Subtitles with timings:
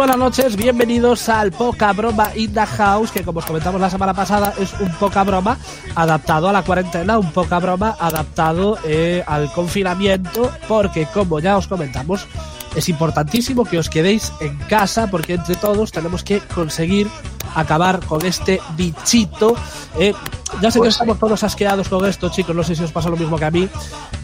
[0.00, 4.14] Buenas noches, bienvenidos al Poca Broma in the House, que como os comentamos la semana
[4.14, 5.58] pasada es un poca broma
[5.94, 11.68] adaptado a la cuarentena, un poca broma adaptado eh, al confinamiento, porque como ya os
[11.68, 12.26] comentamos,
[12.74, 17.06] es importantísimo que os quedéis en casa, porque entre todos tenemos que conseguir
[17.54, 19.54] acabar con este bichito.
[19.98, 20.14] Eh,
[20.62, 23.10] ya sé que Pues estamos todos asqueados con esto, chicos, no sé si os pasa
[23.10, 23.68] lo mismo que a mí.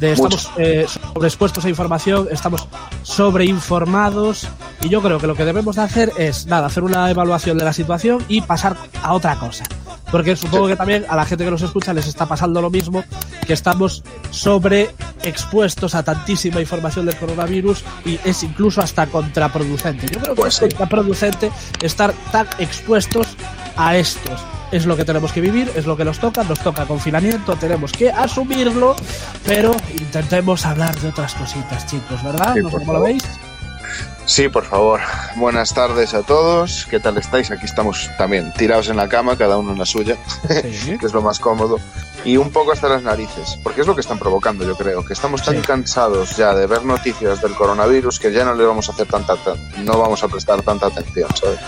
[0.00, 2.66] De, estamos eh, sobreexpuestos a información, estamos
[3.02, 4.48] sobreinformados
[4.82, 7.64] y yo creo que lo que debemos de hacer es, nada, hacer una evaluación de
[7.64, 9.64] la situación y pasar a otra cosa.
[10.10, 13.02] Porque supongo que también a la gente que nos escucha les está pasando lo mismo,
[13.44, 20.06] que estamos sobreexpuestos a tantísima información del coronavirus y es incluso hasta contraproducente.
[20.06, 20.76] Yo creo que Pues es sí.
[20.76, 21.50] contraproducente
[21.82, 23.26] estar tan expuestos
[23.76, 24.40] a estos.
[24.72, 27.92] Es lo que tenemos que vivir, es lo que nos toca, nos toca confinamiento, tenemos
[27.92, 28.96] que asumirlo,
[29.44, 32.54] pero intentemos hablar de otras cositas, chicos, ¿verdad?
[32.54, 33.22] Sí, no sé cómo lo veis.
[34.26, 35.00] Sí, por favor.
[35.36, 36.86] Buenas tardes a todos.
[36.90, 37.50] ¿Qué tal estáis?
[37.52, 40.16] Aquí estamos también tirados en la cama, cada uno en la suya,
[40.72, 40.98] Sí.
[41.00, 41.78] que es lo más cómodo.
[42.24, 45.12] Y un poco hasta las narices, porque es lo que están provocando, yo creo, que
[45.12, 45.62] estamos tan Sí.
[45.62, 49.36] cansados ya de ver noticias del coronavirus que ya no le vamos a hacer tanta,
[49.36, 51.60] tan- no vamos a prestar tanta atención, ¿sabes?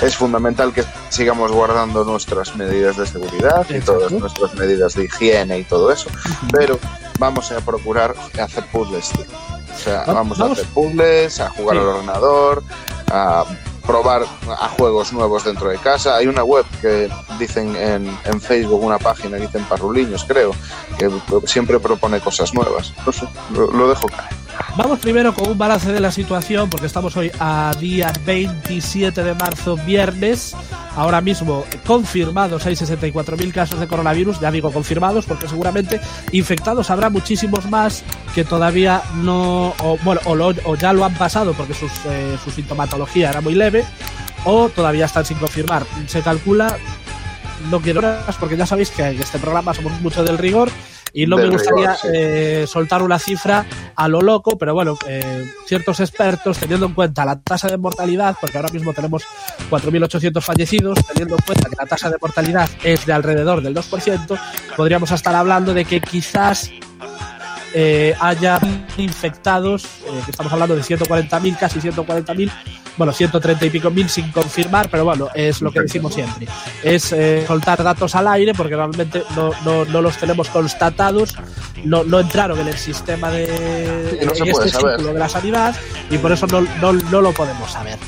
[0.00, 5.58] Es fundamental que sigamos guardando nuestras medidas de seguridad y todas nuestras medidas de higiene
[5.58, 6.08] y todo eso,
[6.52, 6.78] pero
[7.18, 9.24] vamos a procurar hacer puzzles, tío.
[9.76, 11.82] O sea, Va- vamos, vamos- a hacer puzzles, a jugar Sí.
[11.82, 12.62] al ordenador,
[13.12, 13.44] a
[13.86, 16.16] probar a juegos nuevos dentro de casa.
[16.16, 20.50] Hay una web que dicen en, en Facebook, una página que dicen Parruliños, creo,
[20.98, 21.08] que
[21.46, 22.92] siempre propone cosas nuevas.
[23.06, 24.30] No sé, lo, lo dejo caer.
[24.76, 29.34] Vamos primero con un balance de la situación, porque estamos hoy a día 27 de
[29.34, 30.54] marzo, viernes.
[30.96, 36.00] Ahora mismo confirmados hay 64.000 casos de coronavirus, ya digo confirmados, porque seguramente
[36.32, 38.02] infectados habrá muchísimos más
[38.34, 43.28] que todavía no, o, bueno, o, ya lo han pasado porque sus, eh, su sintomatología
[43.28, 43.84] era muy leve,
[44.46, 45.84] o todavía están sin confirmar.
[46.06, 46.78] Se calcula,
[47.70, 50.70] no quiero horas, porque ya sabéis que en este programa somos mucho del rigor.
[51.16, 52.08] Y no me gustaría rigor, sí.
[52.12, 57.24] eh, soltar una cifra a lo loco, pero bueno, eh, ciertos expertos, teniendo en cuenta
[57.24, 59.22] la tasa de mortalidad, porque ahora mismo tenemos
[59.70, 64.38] 4.800 fallecidos, teniendo en cuenta que la tasa de mortalidad es de alrededor del 2%,
[64.76, 66.70] podríamos estar hablando de que quizás
[67.72, 68.60] eh, haya
[68.98, 72.50] infectados, eh, que estamos hablando de 140.000, casi 140.000,
[72.96, 76.46] bueno, 130 y pico mil sin confirmar, pero bueno, es lo que decimos siempre.
[76.82, 81.36] Es eh, soltar datos al aire porque realmente no, no, no los tenemos constatados,
[81.84, 85.18] no, no entraron en el sistema de, Sí, no se en puede este círculo de
[85.18, 85.76] la sanidad
[86.10, 87.98] y por eso no, no, no lo podemos saber.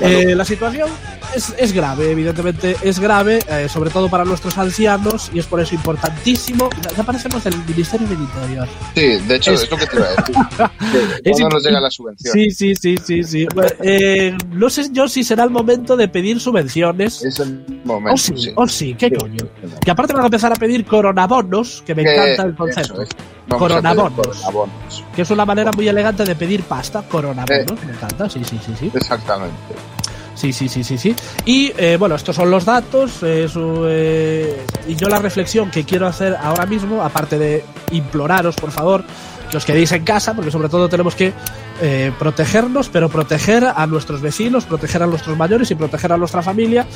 [0.00, 0.88] Eh, la situación
[1.34, 5.60] es, es grave, evidentemente es grave, eh, sobre todo para nuestros ancianos, y es por
[5.60, 6.68] eso importantísimo.
[6.96, 8.68] Ya, parecemos del Ministerio del Interior.
[8.94, 10.36] Sí, de hecho, Es- es, lo que te iba a decir.
[11.24, 12.32] Es ¿Cuándo nos llega la subvención?
[12.32, 13.46] Sí, sí, sí, sí, sí.
[13.54, 17.22] Bueno, eh, no sé yo si será el momento de pedir subvenciones.
[17.24, 18.52] Es el momento, Oh, sí, sí.
[18.54, 19.14] o sí, qué Sí.
[19.16, 19.38] coño.
[19.84, 23.02] Que aparte van a empezar a pedir coronabonos, que me encanta el eso concepto.
[23.02, 23.08] es.
[23.48, 24.26] Vamos a pedir Coronabonos.
[24.26, 25.04] coronabonos.
[25.14, 27.84] Que es una manera muy elegante de pedir pasta, coronabonos.
[27.84, 28.90] Me encanta, sí, sí, sí, sí.
[28.94, 29.54] Exactamente.
[30.36, 31.16] Sí, sí, sí, sí, sí.
[31.46, 33.22] Y eh, bueno, estos son los datos.
[33.22, 38.70] eh, eh, y yo la reflexión que quiero hacer ahora mismo, aparte de imploraros, por
[38.70, 39.02] favor,
[39.50, 41.32] que os quedéis en casa, porque sobre todo tenemos que
[41.80, 46.42] eh, protegernos, pero proteger a nuestros vecinos, proteger a nuestros mayores y proteger a nuestra
[46.42, 46.86] familia.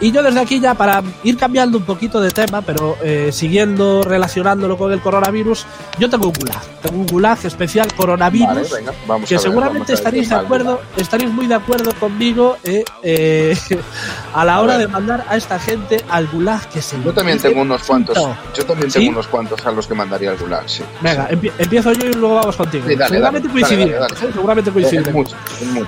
[0.00, 4.02] Y yo desde aquí ya, para ir cambiando un poquito de tema, pero eh, siguiendo
[4.02, 5.66] relacionándolo con el coronavirus,
[5.98, 6.62] yo tengo un gulag.
[6.80, 10.28] Tengo un gulag especial coronavirus Vale, venga, vamos que a ver, seguramente vamos a estaréis
[10.30, 13.54] de acuerdo, estaréis muy de acuerdo conmigo eh, eh,
[14.34, 14.86] a la A hora ver.
[14.86, 18.16] de mandar a esta gente al gulag que se Yo también tengo unos cuantos.
[18.56, 19.00] Yo también ¿Sí?
[19.00, 20.82] tengo unos cuantos a los que mandaría al gulag, sí.
[21.02, 22.84] Venga, empie- empiezo yo y luego vamos contigo.
[22.88, 25.36] Sí, dale, seguramente coincidiremos, seguramente coincidiremos.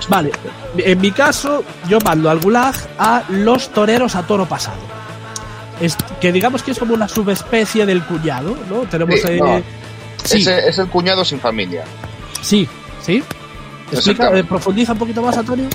[0.07, 0.31] Vale,
[0.77, 4.77] en mi caso, yo mando al gulag a los toreros a toro pasado.
[5.81, 8.81] Es, que digamos que es como una subespecie del cuñado, ¿no?
[8.81, 9.19] Tenemos.
[9.19, 9.61] Sí, eh, no.
[10.23, 11.83] sí, Ese es el cuñado sin familia.
[12.41, 12.67] sí,
[13.01, 13.23] sí.
[13.91, 15.67] Explica, eh, profundiza un poquito más, Antonio.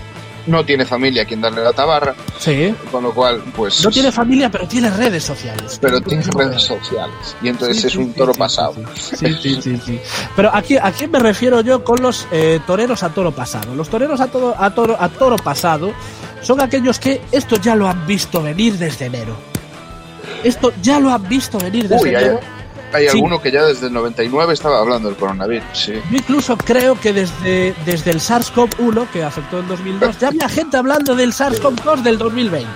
[0.47, 2.75] No tiene familia a quien darle la tabarra, Sí.
[2.91, 3.85] con lo cual, pues.
[3.85, 5.79] No tiene familia, pero tiene redes sociales.
[5.81, 7.37] Pero tiene redes sociales.
[7.43, 8.75] Y entonces Sí, es un toro pasado.
[8.95, 10.01] Sí, sí, sí, sí, sí.
[10.35, 13.75] Pero aquí, ¿a quién me refiero yo con los eh, toreros a toro pasado?
[13.75, 15.93] Los toreros a toro, a, toro, a toro pasado
[16.43, 19.37] son aquellos que esto ya lo han visto venir desde enero.
[20.45, 22.41] Esto ya lo han visto venir desde Uy, hay, enero.
[22.93, 23.17] hay Sí.
[23.17, 25.93] alguno que ya desde el 99 estaba hablando del coronavirus, sí.
[26.11, 30.77] Yo incluso creo que desde, desde el SARS-CoV-1, que afectó en 2002, ya había gente
[30.77, 32.69] hablando del SARS-CoV-2 del 2020.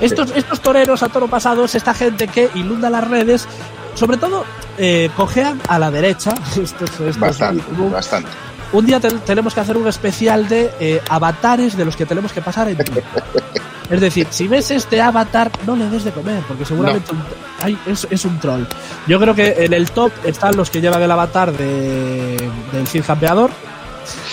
[0.00, 3.46] Estos, estos toreros a toro pasados, esta gente que inunda las redes,
[3.94, 4.44] sobre todo
[4.78, 6.34] eh, cojean a la derecha.
[6.60, 8.28] Esto es- esto es Bastante, bastante.
[8.72, 12.32] Un día ten- tenemos que hacer un especial de eh, avatares de los que tenemos
[12.32, 12.78] que pasar en.
[13.90, 17.22] Es decir, si ves este avatar, no le des de comer, porque seguramente un-
[17.60, 18.62] ay, es, es un troll.
[19.06, 22.36] Yo creo que en el top están los que llevan el avatar de,
[22.72, 23.50] del Cid Campeador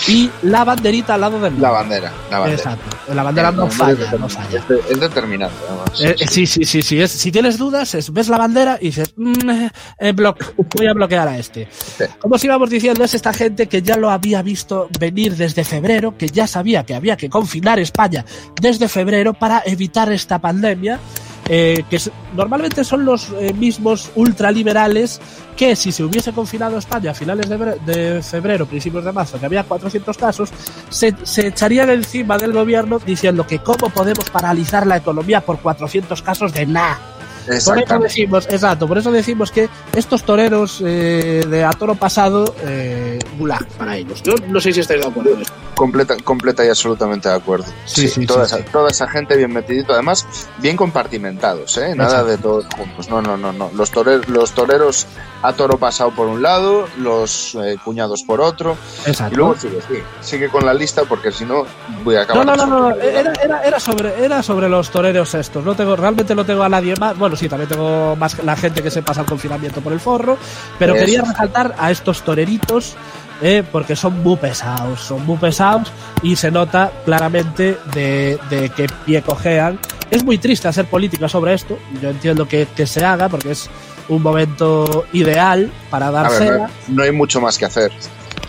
[0.07, 2.57] y la banderita al lado del La bandera, la bandera.
[2.61, 4.59] Exacto, la bandera no Es falla, no falla.
[4.59, 6.01] Es, de- es determinante, además.
[6.01, 7.01] Eh, eh, sí, sí, sí, sí.
[7.01, 10.87] Es, si tienes dudas, es, ves la bandera y dices, mm, eh, eh, block, voy
[10.87, 11.67] a bloquear a este.
[11.71, 12.05] Sí.
[12.19, 16.17] Como os íbamos diciendo, es esta gente que ya lo había visto venir desde febrero,
[16.17, 18.25] que ya sabía que había que confinar España
[18.61, 20.99] desde febrero para evitar esta pandemia.
[21.47, 21.99] Eh, que
[22.35, 25.21] normalmente son los eh, mismos ultraliberales
[25.55, 29.45] que si se hubiese confinado España a finales de, de febrero, principios de marzo, que
[29.45, 30.49] había 400 casos,
[30.89, 36.21] se, se echarían encima del gobierno diciendo que cómo podemos paralizar la economía por 400
[36.21, 37.18] casos de nada.
[37.65, 42.53] Por eso decimos, exacto, por eso decimos que estos toreros eh, de a toro pasado,
[42.63, 44.21] eh, gulag para ellos.
[44.23, 45.53] Yo no sé si estáis de acuerdo en esto.
[45.75, 47.65] Completa, completa y absolutamente de acuerdo.
[47.85, 48.69] Sí, sí, toda, sí, esa, sí.
[48.71, 50.25] toda esa gente bien metidito, además
[50.57, 51.95] bien compartimentados, ¿eh?
[51.95, 53.09] Nada de todos juntos.
[53.09, 53.71] No, no, no, no.
[53.73, 55.07] Los, toreros, los toreros
[55.41, 58.77] a toro pasado por un lado, los eh, cuñados por otro.
[59.05, 59.33] Exacto.
[59.33, 61.65] Y luego sigue, sigue, sigue con la lista porque si no
[62.03, 62.45] voy a No, acabar.
[62.45, 63.07] no, no, no, nosotros.
[63.13, 65.63] era, era, era sobre, era sobre los toreros estos.
[65.63, 67.17] No tengo, realmente no tengo a nadie más.
[67.17, 70.37] Bueno, sí, también tengo más la gente que se pasa el confinamiento por el forro.
[70.77, 71.05] Pero Eso.
[71.05, 72.95] quería resaltar a estos toreritos.
[73.41, 75.89] eh, porque son muy pesados, son muy pesados
[76.21, 79.79] y se nota claramente de, de que pie cojean.
[80.11, 81.79] Es muy triste hacer política sobre esto.
[82.01, 83.69] Yo entiendo que, que se haga porque es
[84.09, 86.57] un momento ideal para A dar ver, cera.
[86.89, 87.93] no, no hay mucho más que hacer.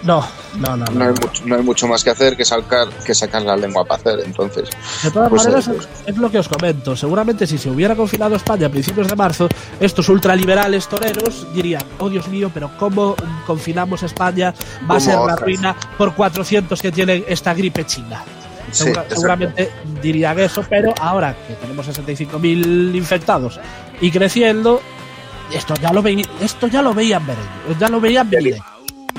[0.02, 0.24] No,
[0.58, 0.84] no, no.
[0.86, 1.04] No no.
[1.04, 4.00] hay mucho, no hay mucho más que hacer que sacar, que sacar la lengua para
[4.00, 4.20] hacer.
[4.24, 4.68] Entonces,
[5.02, 6.96] De todas Pues, maneras, eh, es, es lo que os comento.
[6.96, 9.48] Seguramente si se hubiera confinado España a principios de marzo,
[9.78, 13.14] estos ultraliberales toreros dirían, oh Dios mío, pero ¿cómo
[13.46, 14.54] confinamos España?
[14.82, 18.22] Va a ¿Cómo ser la ruina por 400 que tienen esta gripe china.
[18.72, 19.70] sí, seguramente
[20.02, 23.58] dirían eso, pero ahora que tenemos 65.000 infectados
[24.00, 24.80] y creciendo,
[25.52, 27.78] esto ya lo, veí- esto ya lo veían venir.
[27.78, 28.56] Ya lo veían venir.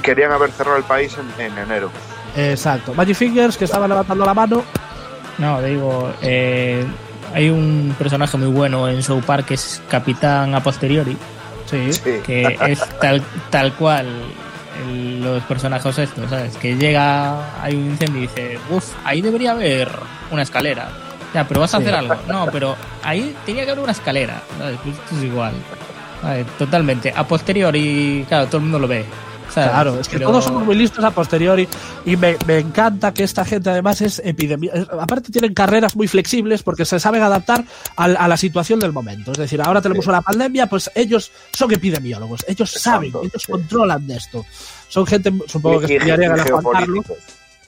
[0.02, 1.90] Querían haber cerrado el país en, en enero.
[2.36, 2.94] Exacto.
[2.94, 4.64] Magic Fingers, que estaba levantando la mano.
[5.38, 6.86] No, digo, eh,
[7.34, 11.18] hay un personaje muy bueno en South Park que es Capitán a posteriori,
[11.66, 11.92] Sí.
[11.94, 12.20] Sí.
[12.26, 14.08] que es tal, tal cual
[14.88, 16.56] el- los personajes estos, ¿sabes?
[16.58, 19.90] Que llega, hay un incendio y dice, uff, ahí debería haber
[20.32, 20.90] una escalera.
[21.34, 21.84] Ya, pero vas a Sí.
[21.84, 22.16] hacer algo.
[22.28, 24.42] No, pero ahí tenía que haber una escalera.
[24.58, 24.78] ¿sabes?
[24.84, 25.54] Pues esto es igual.
[26.60, 27.14] Totalmente.
[27.16, 29.06] A posteriori, claro, todo el mundo lo ve.
[29.54, 29.70] ¿Sabes?
[29.72, 31.68] Claro, es que Pero- todos somos muy listos a posteriori
[32.06, 34.72] y me, me encanta que esta gente además es epidemia.
[34.74, 37.64] es- Aparte tienen carreras muy flexibles porque se saben adaptar
[37.96, 39.32] al- a, la situación del momento.
[39.32, 40.10] Es decir, ahora tenemos Sí.
[40.10, 43.52] una pandemia, pues ellos son epidemiólogos, ellos saben, ellos sí.
[43.52, 44.46] controlan de esto.
[44.88, 47.06] Son gente, supongo que y a Juan Carlos.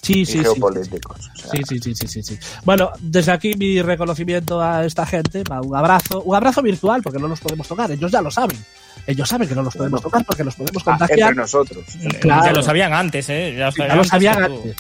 [0.02, 0.40] Sí, sí, sí.
[0.40, 1.18] geopolíticos.
[1.34, 2.38] o sea, Sí, sí, sí, sí, sí.
[2.66, 7.20] Bueno, desde aquí mi reconocimiento a esta gente, va, un abrazo, un abrazo virtual porque
[7.20, 8.58] no los podemos tocar, ellos ya lo saben.
[9.06, 11.30] Ellos saben que no los podemos tocar porque los podemos ah, contagiar.
[11.30, 11.84] entre nosotros.
[12.22, 12.46] Claro.
[12.46, 13.56] Ya lo sabían antes, ¿eh?
[13.58, 14.76] Ya, lo Ya lo sabían antes.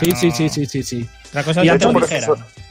[0.00, 1.08] Sí, sí, no- sí, sí, sí, sí.
[1.28, 2.30] Otra cosa Y es lo dijeran.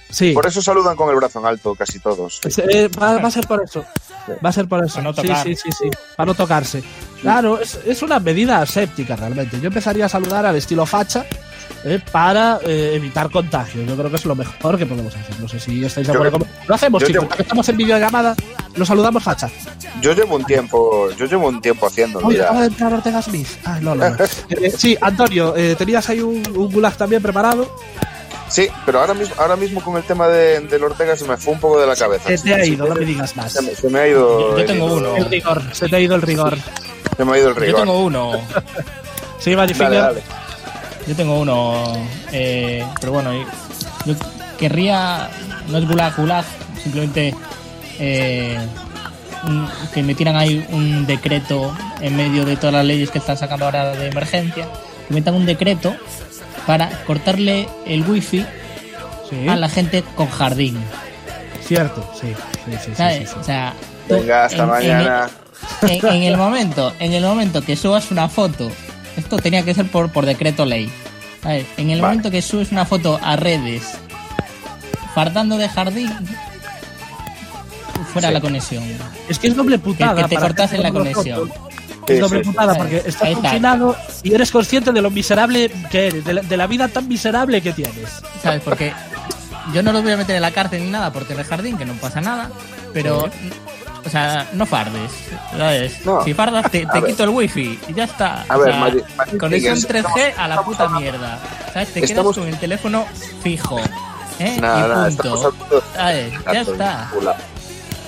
[0.10, 0.34] Sí.
[0.34, 2.42] Por eso saludan con el brazo en alto casi todos.
[2.58, 3.86] Eh, va, va a ser por eso.
[4.44, 4.96] Va a ser por eso.
[4.96, 5.44] Para no sí, tocar.
[5.44, 5.90] sí, sí, sí.
[6.18, 6.84] Para no tocarse.
[7.22, 9.60] Claro, es, es una medida aséptica realmente.
[9.62, 11.26] Yo empezaría a saludar al estilo facha
[11.84, 13.88] eh, para eh, evitar contagios.
[13.88, 15.40] Yo creo que es lo mejor que podemos hacer.
[15.40, 16.52] No sé si estáis de acuerdo conmigo.
[16.68, 17.28] Lo hacemos, yo chicos.
[17.40, 18.36] estamos en videollamada,
[18.80, 19.50] lo saludamos facha.
[20.02, 22.46] Yo llevo un tiempo, yo llevo un tiempo haciéndolo Oye, ya.
[22.46, 23.48] acaba de entrar Ortega Smith.
[23.66, 24.16] Ay, no, no, no.
[24.50, 27.70] Eh, sí, Antonio, eh, tenías ahí un, un gulag también preparado.
[28.48, 31.54] Sí, pero ahora mismo, ahora mismo con el tema de, del Ortega se me fue
[31.54, 32.30] un poco de la cabeza.
[32.30, 33.54] Se te ha ido, no me digas más.
[33.54, 34.52] Se me, se me ha ido.
[34.54, 35.16] Yo- yo tengo el- uno.
[35.18, 36.58] El rigor, se te ha ido el rigor.
[37.16, 37.80] Se me ha ido el Yo rigor.
[37.82, 38.32] tengo uno.
[39.40, 40.02] Sí, Magic Dale, Finger.
[40.16, 40.24] dale.
[41.08, 41.94] Yo tengo uno.
[42.32, 43.32] eh, pero bueno,
[44.06, 44.14] yo
[44.58, 45.30] querría.
[45.70, 46.44] No es gulag, gulag.
[46.84, 47.34] Simplemente.
[48.00, 48.58] Eh,
[49.44, 53.38] un- que me tiran ahí un decreto en medio de todas las leyes que están
[53.38, 54.68] sacando ahora de emergencia.
[55.08, 55.96] Que metan un decreto
[56.68, 58.46] para cortarle el wifi
[59.30, 60.78] Sí, a la gente con jardín.
[61.66, 62.28] cierto, sí.
[62.66, 63.20] Sí, sí, sí, ¿sabes?
[63.20, 63.40] sí, sí.
[63.40, 63.74] O sea,
[64.08, 65.30] tú Venga, hasta en- en- mañana.
[65.84, 68.72] en, en el momento, en el momento que subas una foto,
[69.18, 70.92] esto tenía que ser por, por decreto ley.
[71.44, 71.66] ¿sabes?
[71.78, 72.16] En el Vale.
[72.16, 73.84] momento que subes una foto a redes
[75.14, 76.12] fardando de jardín,
[78.14, 78.34] fuera Sí.
[78.34, 78.84] la conexión.
[79.28, 80.16] Es que es doble Que, putada.
[80.24, 81.52] que te para cortasen la conexión.
[82.08, 82.80] Sí, Es doble putada sí.
[82.80, 83.42] porque estás está.
[83.42, 87.08] confinado y eres consciente de lo miserable que eres, de la, de la vida tan
[87.08, 88.10] miserable que tienes.
[88.42, 88.62] ¿Sabes?
[88.64, 88.94] Porque
[89.74, 91.86] yo no lo voy a meter en la cárcel ni nada por tener jardín, que
[91.86, 92.50] no pasa nada,
[92.94, 93.20] pero.
[93.26, 93.30] O
[94.08, 95.12] o sea, no fardes.
[95.56, 96.06] ¿sabes?
[96.06, 96.24] No.
[96.24, 98.46] Si fardas, te, quito el wifi y ya está.
[98.48, 101.38] A O ver, sea, Mari- Mari conexión Miguel, 3G a la puta mierda.
[101.74, 101.94] ¿Sabes?
[101.94, 103.06] Te Estamos- quedas con el teléfono
[103.44, 103.78] fijo.
[104.40, 104.58] ¿eh?
[104.62, 105.36] Nada, y nada, punto.
[105.36, 106.34] hablando ¿Sabes?
[106.54, 107.12] Ya está.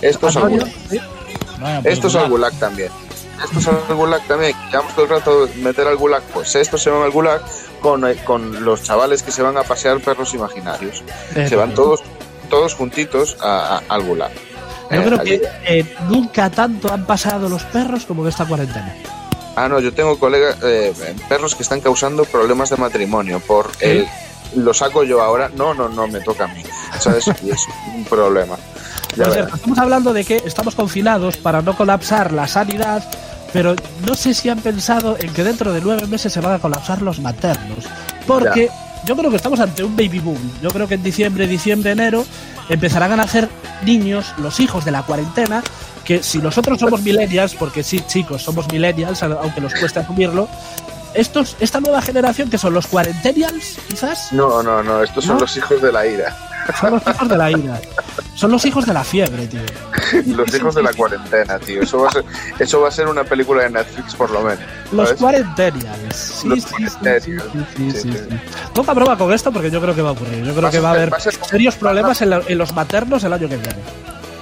[0.02, 0.36] Esto es.
[0.36, 2.26] Bueno, pues Esto es gulag.
[2.26, 2.92] al gulag también.
[3.44, 4.54] Esto es al gulag también.
[4.72, 6.24] Llevamos todo el rato meter al gulag.
[6.34, 7.42] Pues esto se van al gulag
[7.82, 11.04] con, eh, con los chavales que se van a pasear perros imaginarios.
[11.36, 12.02] Eh, Se van todos
[12.50, 14.32] todos juntitos a- a- al gulag.
[14.92, 15.40] Yo Eh, creo allí.
[15.40, 18.94] que eh, nunca tanto han pasado los perros como en esta cuarentena.
[19.56, 20.94] Ah, no, yo tengo colegas, eh,
[21.30, 24.06] perros que están causando problemas de matrimonio por el...
[24.56, 25.50] Lo saco yo ahora.
[25.56, 26.62] No, no, no, me toca a mí.
[27.00, 27.26] ¿Sabes?
[27.42, 27.62] Y es
[27.96, 28.58] un problema.
[29.16, 29.34] Ya verás.
[29.34, 33.04] cierto, estamos hablando de que estamos confinados para no colapsar la sanidad,
[33.54, 33.76] pero
[34.06, 37.02] no sé si han pensado en que dentro de nueve meses se van a colapsar
[37.02, 37.86] los maternos.
[38.26, 38.70] Porque
[39.06, 40.52] yo creo que estamos ante un baby boom.
[40.62, 42.26] Yo creo que en diciembre, diciembre, enero
[42.70, 43.50] empezarán a nacer
[43.84, 45.64] niños, los hijos de la cuarentena,
[46.06, 50.48] que si nosotros somos millennials, porque sí, chicos, somos millennials, aunque nos cueste asumirlo,
[51.14, 55.42] estos, esta nueva generación que son los cuarentenials, quizás, No, no, no, estos son ¿No?
[55.42, 56.36] los hijos de la ira.
[56.80, 57.82] Son los hijos de la ira.
[58.36, 59.60] Son los hijos de la fiebre, tío.
[60.36, 61.82] Los hijos de la cuarentena, tío.
[61.84, 62.26] Eso va a ser,
[62.60, 64.60] eso va a ser una película de Netflix, por lo menos.
[64.92, 66.16] Los cuarentenials.
[66.16, 66.74] Sí, Los sí,
[67.86, 68.10] sí, sí,
[68.94, 70.44] broma con esto porque yo creo que va a ocurrir.
[70.44, 73.58] Yo creo que ser- va a haber serios problemas en, los maternos el año que
[73.58, 73.76] viene.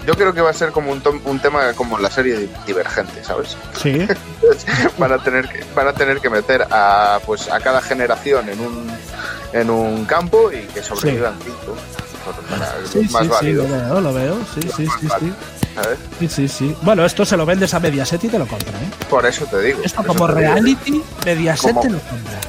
[0.08, 3.24] Yo creo que va a ser como un, tom- un tema como la serie Divergente,
[3.24, 3.56] ¿sabes?
[3.80, 4.08] Sí.
[4.98, 8.60] van a tener que van a tener que meter a pues a cada generación en
[8.60, 8.88] un
[9.54, 11.76] en un campo y que sobrevivan cinco
[12.92, 14.38] Sí, más sí, sí, lo veo, lo veo.
[14.54, 15.34] Sí, sí, sí, sí.
[16.20, 16.76] Sí, sí, sí.
[16.82, 18.90] Bueno, esto se lo vendes a Mediaset y te lo compra, ¿eh?
[19.10, 19.80] Por eso te digo.
[19.84, 20.40] Esto como digo.
[20.40, 22.40] reality, Mediaset Como- te lo compra.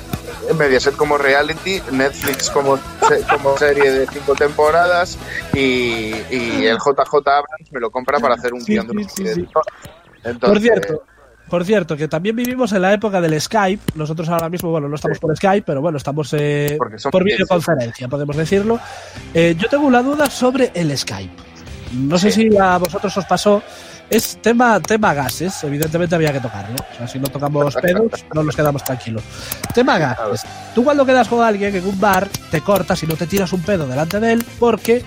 [0.58, 2.76] Mediaset como reality, Netflix como,
[3.08, 5.16] se- como serie de cinco temporadas
[5.54, 9.12] y, y el JJ Abrams me lo compra para hacer un guion de dos.
[10.24, 11.04] Entonces, Por cierto,
[11.50, 13.92] por cierto, que también vivimos en la época del Skype.
[13.96, 16.78] Nosotros ahora mismo, bueno, no estamos por Skype, pero bueno, estamos eh,
[17.10, 18.78] por videoconferencia, podemos decirlo.
[19.34, 21.34] Eh, yo tengo una duda sobre el Skype.
[21.92, 23.62] No sé si a vosotros os pasó.
[24.08, 26.76] Es tema, tema gases, evidentemente había que tocarlo.
[26.92, 29.22] O sea, si no tocamos pedos, no nos quedamos tranquilos.
[29.74, 30.44] Tema gases.
[30.74, 33.62] Tú cuando quedas con alguien en un bar, te cortas y no te tiras un
[33.62, 35.04] pedo delante de él, porque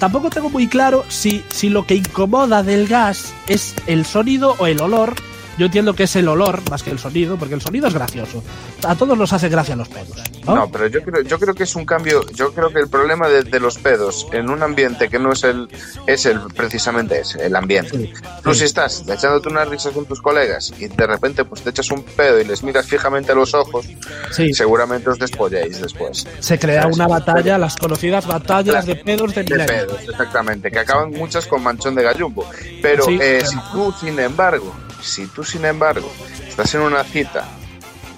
[0.00, 4.66] tampoco tengo muy claro si, si lo que incomoda del gas es el sonido o
[4.66, 5.14] el olor.
[5.58, 8.42] Yo entiendo que es el olor más que el sonido, porque el sonido es gracioso.
[8.86, 10.16] A todos nos hace gracia los pedos.
[10.46, 10.54] ¿no?
[10.54, 12.24] No, pero yo creo, yo creo que es un cambio.
[12.34, 15.44] Yo creo que el problema de, de los pedos en un ambiente que no es
[15.44, 15.68] el,
[16.06, 17.90] es el precisamente ese, el ambiente.
[17.98, 18.12] Sí,
[18.42, 18.60] Tú sí.
[18.60, 22.02] si estás echándote unas risas con tus colegas y de repente pues te echas un
[22.02, 23.86] pedo y les miras fijamente a los ojos,
[24.30, 26.26] Sí, seguramente os despolléis después.
[26.38, 26.96] se crea ¿sabes?
[26.96, 31.62] una batalla, las conocidas batallas de pedos de De pedos, exactamente, que acaban muchas con
[31.62, 32.48] manchón de gallumbo.
[32.80, 36.10] Pero eh, si tú, sin embargo, si tú, sin embargo,
[36.46, 37.44] estás en una cita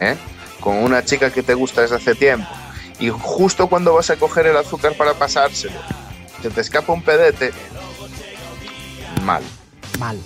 [0.00, 0.16] ¿eh?
[0.60, 2.48] con una chica que te gusta desde hace tiempo
[2.98, 5.78] y justo cuando vas a coger el azúcar para pasárselo,
[6.42, 7.52] se te escapa un pedete,
[9.24, 9.42] mal.
[9.98, 10.18] mal.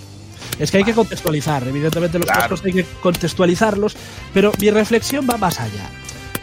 [0.59, 2.41] Es que hay que contextualizar, evidentemente los Claro.
[2.49, 3.95] textos hay que contextualizarlos,
[4.33, 5.89] pero mi reflexión va más allá.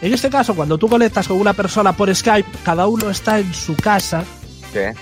[0.01, 3.53] En este caso, cuando tú conectas con una persona por Skype, cada uno está en
[3.53, 4.23] su casa
[4.71, 4.93] ¿Qué?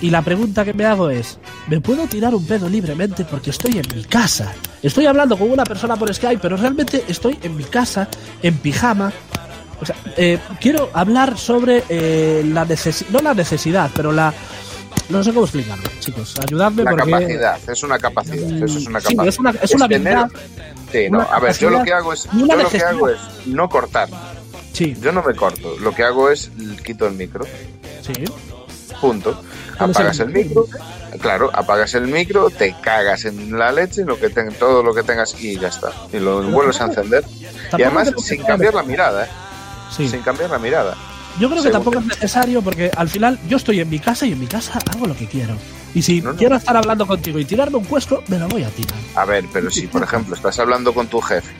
[0.00, 1.38] y la pregunta que me hago es,
[1.68, 4.52] ¿me puedo tirar un pedo libremente porque estoy en mi casa?
[4.82, 8.08] Estoy hablando con una persona por Skype, pero realmente estoy en mi casa,
[8.42, 9.12] en pijama.
[9.80, 14.32] O sea, eh, quiero hablar sobre eh, la necesidad, no la necesidad, pero la...
[15.08, 16.38] No sé cómo explicarlo, chicos.
[16.38, 17.10] Ayudadme La porque...
[17.10, 19.26] capacidad, es una capacidad, eso es una Sí, capacidad.
[19.26, 20.28] es una, es una habilidad.
[20.92, 23.68] Sí, no, a ver, yo lo que hago es, yo lo que hago es no
[23.68, 24.08] cortar.
[24.72, 26.50] Sí, Yo no me corto, lo que hago es
[26.84, 27.44] quito el micro,
[28.00, 28.12] sí.
[29.00, 29.42] punto.
[29.78, 30.66] Apagas el micro,
[31.20, 35.34] claro, apagas el micro, te cagas en la leche, lo que todo lo que tengas
[35.40, 35.90] y ya está.
[36.12, 37.24] Y lo vuelves a encender.
[37.76, 39.28] Y además sin cambiar la mirada, ¿eh?
[39.96, 40.08] Sí.
[40.08, 40.96] Sin cambiar la mirada.
[41.40, 44.26] Yo creo que Según- tampoco es necesario porque al final yo estoy en mi casa
[44.26, 45.54] y en mi casa hago lo que quiero.
[45.94, 46.38] Y si No, no.
[46.38, 48.94] quiero estar hablando contigo y tirarme un cuesco, me lo voy a tirar.
[49.14, 51.50] A ver, pero si por ejemplo estás hablando con tu jefe,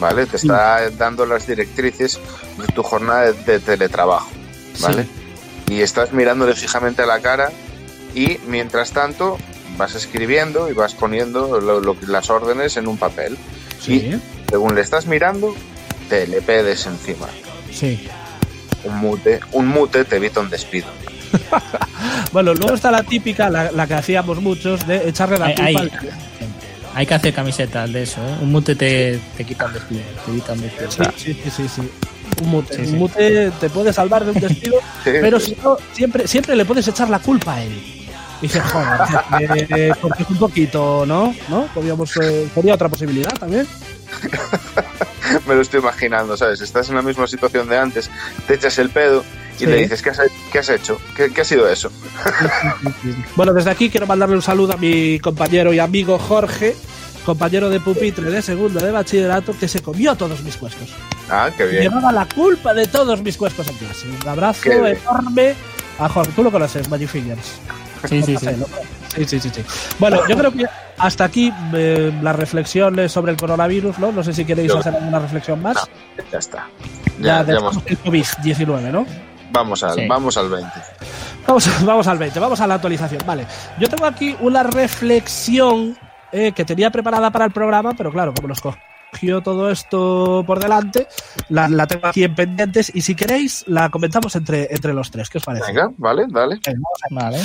[0.00, 0.26] ¿vale?
[0.26, 2.20] Te está dando las directrices
[2.58, 4.28] de tu jornada de, de teletrabajo,
[4.80, 5.06] ¿vale?
[5.68, 7.50] Y estás mirándole fijamente a la cara
[8.14, 9.38] y mientras tanto
[9.76, 13.36] vas escribiendo y vas poniendo lo- lo que- las órdenes en un papel.
[13.80, 14.12] Sí,
[14.48, 15.54] Según le estás mirando,
[16.08, 17.26] te le pedes encima.
[17.72, 18.06] sí.
[18.84, 20.86] Un mute, un mute te evita un despido.
[22.32, 25.90] Bueno, luego está la típica, la, la que hacíamos muchos, de echarle la Hay, culpa
[26.94, 28.36] hay- que hacer camisetas de eso, ¿eh?
[28.42, 30.90] Un mute te, te quita un despido, te evita un despido.
[30.90, 31.90] Sí, sí, sí, sí, sí.
[32.42, 32.74] Un mute.
[32.84, 35.54] Sí, Un mute te puede salvar de un despido, Sí, pero sí.
[35.54, 37.72] si no, siempre, siempre le puedes echar la culpa a él.
[38.42, 41.34] Y dije, joder, eh, porque es un poquito, ¿no?
[41.48, 41.66] ¿No?
[41.72, 43.66] Podríamos, eh, sería otra posibilidad también.
[45.46, 46.60] Me lo estoy imaginando, ¿sabes?
[46.60, 48.10] Estás en la misma situación de antes,
[48.46, 49.24] te echas el pedo
[49.56, 49.66] y Sí.
[49.66, 50.20] le dices, ¿qué has,
[50.52, 51.00] qué has hecho?
[51.16, 51.90] ¿Qué, qué ha sido eso?
[53.36, 56.76] Bueno, desde aquí quiero mandarle un saludo a mi compañero y amigo Jorge,
[57.26, 60.88] compañero de pupitre de segundo de bachillerato, que se comió todos mis cuescos.
[61.28, 61.82] Ah, qué bien.
[61.82, 64.06] Llevaba la culpa de todos mis cuescos en clase.
[64.22, 64.96] Un abrazo Qué bien.
[64.96, 65.54] enorme
[65.98, 66.32] a Jorge.
[66.34, 67.58] Tú lo conoces, Magic Fingers.
[68.08, 68.46] Sí, sí, sí.
[69.16, 69.64] Sí, sí, sí, sí.
[69.98, 70.66] Bueno, yo creo que
[70.98, 74.12] hasta aquí eh, las reflexiones sobre el coronavirus, ¿no?
[74.12, 75.74] No sé si queréis Yo- hacer alguna reflexión más.
[75.74, 76.68] No, ya está.
[77.18, 79.06] ya Ya, ya hemos- el COVID-19, ¿no?
[79.52, 80.06] vamos, al, Sí.
[80.06, 80.70] vamos al 20.
[81.46, 83.22] Vamos, vamos al 20, vamos a la actualización.
[83.24, 83.46] Vale,
[83.80, 85.96] yo tengo aquí una reflexión
[86.36, 90.60] eh, que tenía preparada para el programa, pero claro, como nos cogió todo esto por
[90.60, 91.06] delante,
[91.48, 95.30] la, la tengo aquí en pendientes y si queréis la comentamos entre, entre los tres.
[95.30, 95.66] ¿Qué os parece?
[95.68, 96.60] Venga, vale, dale.
[96.66, 97.38] Venga, vamos a- Vale.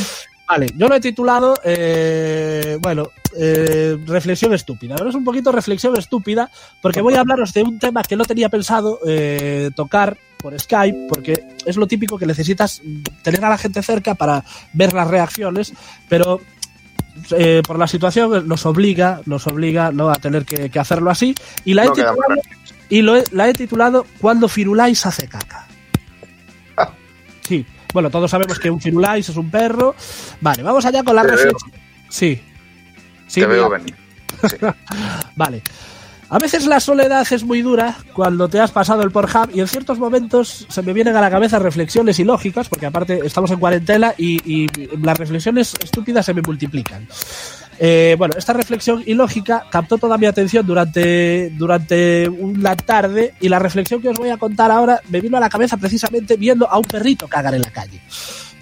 [0.48, 3.08] Vale, yo lo he titulado, eh, bueno,
[3.38, 4.96] eh, reflexión estúpida.
[4.96, 6.50] Ahora es un poquito reflexión estúpida
[6.82, 11.06] porque voy a hablaros de un tema que no tenía pensado eh, tocar por Skype
[11.08, 12.82] porque es lo típico que necesitas
[13.24, 14.44] tener a la gente cerca para
[14.74, 15.72] ver las reacciones,
[16.10, 16.42] pero
[17.32, 20.10] eh, por la situación nos obliga, nos obliga ¿no?
[20.10, 22.18] a tener que, que hacerlo así y la he No titulado,
[22.90, 25.68] y lo he- la he titulado Cuando Firulais hace caca.
[27.42, 29.96] Sí, bueno, todos sabemos que un Firulais es un perro.
[30.40, 31.72] Vale, vamos allá con la reflexión.
[32.10, 32.42] Sí.
[33.28, 33.96] Sí, Te veo venir.
[35.36, 35.62] Vale.
[36.32, 39.68] A veces la soledad es muy dura cuando te has pasado el Pornhub y en
[39.68, 44.14] ciertos momentos se me vienen a la cabeza reflexiones ilógicas, porque aparte estamos en cuarentena
[44.18, 44.70] y, y
[45.04, 47.06] las reflexiones estúpidas se me multiplican.
[47.80, 53.60] Eh, bueno, esta reflexión ilógica captó toda mi atención durante, durante una tarde y la
[53.60, 56.78] reflexión que os voy a contar ahora me vino a la cabeza precisamente viendo a
[56.78, 58.00] un perrito cagar en la calle.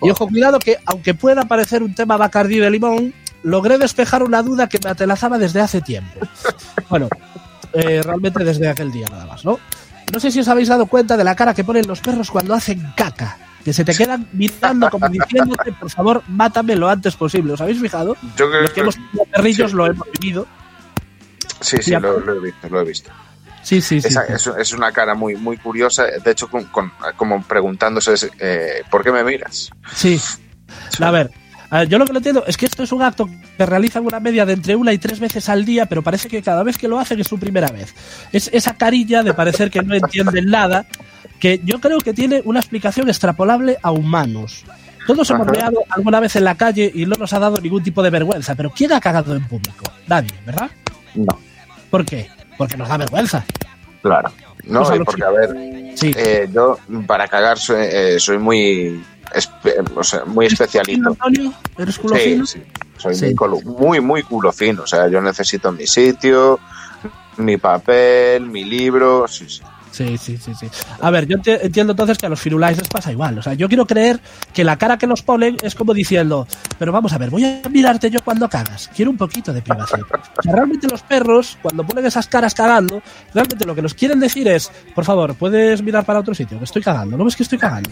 [0.01, 4.41] Y ojo, cuidado que aunque pueda parecer un tema bacardí de limón, logré despejar una
[4.41, 6.19] duda que me atelazaba desde hace tiempo.
[6.89, 7.07] Bueno,
[7.73, 9.59] eh, realmente desde aquel día nada más, ¿no?
[10.11, 12.53] No sé si os habéis dado cuenta de la cara que ponen los perros cuando
[12.53, 13.37] hacen caca.
[13.63, 17.53] Que se te quedan mirando como diciéndote, por favor, mátame lo antes posible.
[17.53, 18.15] ¿Os habéis fijado?
[18.37, 19.77] Yo creo Los que hemos tenido perrillos sí.
[19.77, 20.47] lo hemos vivido.
[21.61, 23.11] Sí, sí, lo, lo he visto, lo he visto.
[23.61, 24.07] Sí, sí, sí.
[24.07, 24.33] Esa- sí.
[24.33, 29.03] es, es una cara muy, muy curiosa, de hecho, con, con- como preguntándose, eh, ¿por
[29.03, 29.69] qué me miras?
[29.93, 30.19] Sí.
[31.01, 31.29] A ver,
[31.71, 34.19] ver, yo lo que no entiendo es que esto es un acto que realizan una
[34.19, 36.87] media de entre una y tres veces al día, pero parece que cada vez que
[36.87, 37.93] lo hacen es su primera vez.
[38.31, 40.85] Es esa carilla de parecer que no entienden nada,
[41.39, 44.65] que yo creo que tiene una explicación extrapolable a humanos.
[45.05, 48.01] Todos hemos meado alguna vez en la calle y no nos ha dado ningún tipo
[48.03, 49.85] de vergüenza, pero ¿quién ha cagado en público?
[50.07, 50.69] Nadie, ¿verdad?
[51.15, 51.39] No,
[51.89, 52.27] ¿Por qué?
[52.57, 53.45] Porque nos da vergüenza.
[54.01, 54.31] claro.
[54.65, 56.11] No, porque, que- a ver, Sí.
[56.15, 56.77] eh, yo
[57.07, 59.01] para cagar soy, eh, soy muy,
[59.33, 61.09] espe- o sea, muy especialito.
[61.09, 61.53] Antonio?
[61.77, 62.45] ¿Eres culo Sí, fino?
[62.45, 62.61] sí,
[62.97, 63.33] soy Sí.
[63.35, 64.83] Muy, muy, muy culo fino.
[64.83, 66.59] O sea, yo necesito mi sitio,
[67.37, 69.27] mi papel, mi libro.
[69.27, 69.61] Sí, sí.
[69.91, 70.67] Sí, sí, sí, sí.
[71.01, 73.37] A ver, yo enti- entiendo entonces que a los firulais les pasa igual.
[73.39, 74.19] O sea, yo quiero creer
[74.53, 77.67] que la cara que nos ponen es como diciendo, pero vamos a ver, voy a
[77.69, 78.89] mirarte yo cuando cagas.
[78.95, 80.01] Quiero un poquito de privacidad.
[80.37, 83.01] O sea, realmente los perros, cuando ponen esas caras cagando,
[83.33, 86.65] realmente lo que nos quieren decir es, por favor, puedes mirar para otro sitio, que
[86.65, 87.17] estoy cagando.
[87.17, 87.89] ¿No ves que estoy cagando?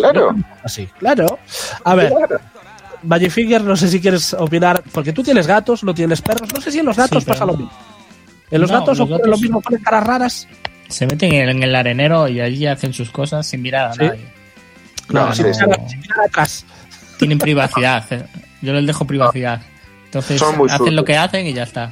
[0.00, 0.34] Claro.
[0.62, 1.38] Así, claro.
[1.84, 3.30] A ver, claro.
[3.30, 6.48] Finger, no sé si quieres opinar, porque tú tienes gatos, no tienes perros.
[6.52, 7.72] No sé si en los gatos Sí, pero- pasa lo mismo.
[8.50, 10.48] En los No, gatos los ocurre gatos- lo mismo, ponen caras raras.
[10.88, 13.98] Se meten en, el arenero y allí hacen sus cosas sin mirar a Sí.
[14.02, 14.24] nadie.
[15.08, 15.88] Claro, No, sin, mirar, sí.
[15.90, 16.64] sin mirar atrás.
[17.18, 18.04] Tienen privacidad.
[18.12, 18.24] eh.
[18.62, 19.60] Yo les dejo privacidad.
[20.06, 21.90] Entonces Son muy hacen lo que hacen y ya está.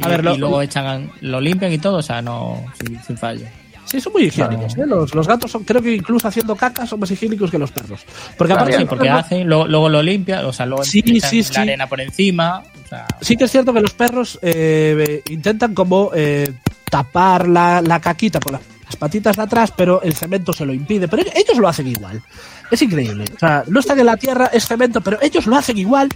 [0.00, 3.02] Y, A ver, lo- y luego echan, lo limpian y todo, o sea, no, sin,
[3.02, 3.46] sin fallo.
[3.86, 4.76] Sí, son muy higiénicos.
[4.76, 4.82] ¿eh?
[4.86, 8.00] Los, los gatos son, creo que incluso haciendo caca son más higiénicos que los perros.
[8.36, 11.02] Porque Claro, aparte, Sí, porque los- hacen, luego, luego lo limpian, o sea, luego Sí,
[11.20, 12.62] sí, la arena por encima.
[12.84, 16.52] O sea, sí que es cierto que los perros eh, intentan como eh,
[16.90, 21.08] tapar la, la caquita con las patitas de atrás, pero el cemento se lo impide.
[21.08, 22.22] Pero ellos lo hacen igual.
[22.70, 23.24] Es increíble.
[23.34, 26.08] O sea, no están en la tierra, es cemento, pero ellos lo hacen igual.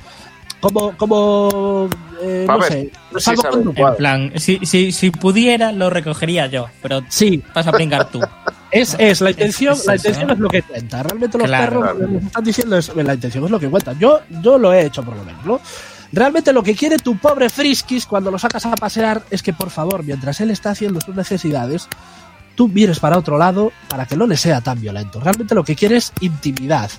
[0.61, 1.89] Como, como,
[2.21, 3.31] eh, no ver, sé, sí
[3.77, 8.21] en plan, si, si, si pudiera, lo recogería yo, pero Sí, vas a pringar tú.
[8.71, 10.35] Es, es la intención, es la eso, intención ¿no?
[10.35, 11.03] es lo que cuenta.
[11.03, 11.99] Realmente los Claro, perros claro.
[11.99, 13.95] lo que nos están diciendo es la intención es lo que cuenta.
[13.99, 15.61] Yo, yo lo he hecho por lo menos, ¿no?
[16.13, 19.71] Realmente lo que quiere tu pobre Friskis cuando lo sacas a pasear es que por
[19.71, 21.89] favor, mientras él está haciendo sus necesidades,
[22.55, 25.21] tú mires para otro lado para que no le sea tan violento.
[25.21, 26.91] Realmente lo que quiere es intimidad.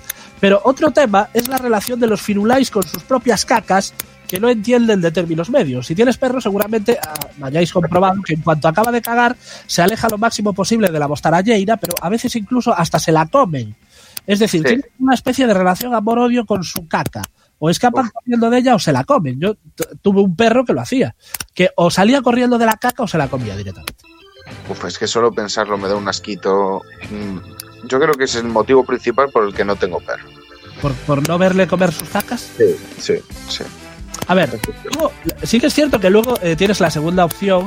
[0.42, 3.94] Pero otro tema es la relación de los firulais con sus propias cacas
[4.26, 5.86] que no entienden de términos medios.
[5.86, 9.36] Si tienes perro, seguramente ah, hayáis comprobado que en cuanto acaba de cagar,
[9.68, 13.26] se aleja lo máximo posible de la mostaralleira, pero a veces incluso hasta se la
[13.26, 13.76] comen.
[14.26, 14.66] Es decir, Sí.
[14.66, 17.22] tienen una especie de relación amor-odio con su caca.
[17.64, 19.38] o escapan corriendo de ella o se la comen.
[19.38, 19.54] Yo
[20.02, 21.14] tuve un perro que lo hacía,
[21.54, 23.94] que o salía corriendo de la caca o se la comía directamente.
[24.68, 26.82] Uf, es que solo pensarlo me da un asquito.
[27.84, 30.28] Yo creo que es el motivo principal por el que no tengo perro.
[30.80, 32.50] Por, por no verle comer sus cacas.
[32.56, 33.14] Sí, sí,
[33.48, 33.64] sí.
[34.28, 37.64] A ver, luego, sí que es cierto que luego eh, tienes la segunda opción,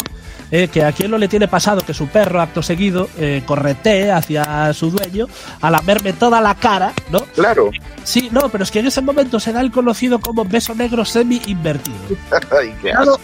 [0.51, 4.11] eh, que a quien no le tiene pasado que su perro, acto seguido, eh, corretee
[4.11, 5.27] hacia su dueño
[5.61, 7.19] a lamerme toda la cara, ¿no?
[7.35, 7.71] Claro.
[8.03, 11.03] Sí, no, pero es que en ese momento se da el conocido como beso negro
[11.03, 11.97] semi-invertido.
[12.57, 13.19] Ay, qué Cuidado,